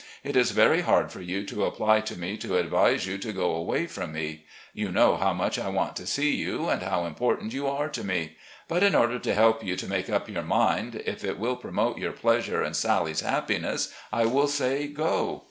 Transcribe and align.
It 0.23 0.35
is 0.35 0.49
very 0.49 0.81
hard 0.81 1.11
for 1.11 1.21
you 1.21 1.45
to 1.45 1.65
apply 1.65 2.01
to 2.01 2.17
me 2.17 2.35
to 2.37 2.57
advise 2.57 3.05
you 3.05 3.19
to 3.19 3.31
go 3.31 3.51
away 3.51 3.85
from 3.85 4.13
me. 4.13 4.45
You 4.73 4.91
know 4.91 5.15
how 5.15 5.31
much 5.31 5.59
I 5.59 5.69
want 5.69 5.95
to 5.97 6.07
see 6.07 6.35
you, 6.35 6.69
and 6.69 6.81
how 6.81 7.05
im 7.05 7.13
portant 7.13 7.53
you 7.53 7.67
are 7.67 7.87
to 7.89 8.03
me. 8.03 8.35
But 8.67 8.81
in 8.81 8.95
order 8.95 9.19
to 9.19 9.35
help 9.35 9.63
you 9.63 9.75
to 9.75 9.87
make 9.87 10.09
up 10.09 10.27
your 10.27 10.41
mind, 10.41 11.03
if 11.05 11.23
it 11.23 11.37
will 11.37 11.55
promote 11.55 11.97
yotir 11.99 12.15
pleasure 12.15 12.63
and 12.63 12.75
Sally's 12.75 13.19
happiness, 13.21 13.93
I 14.11 14.25
will 14.25 14.47
say 14.47 14.87
go. 14.87 15.39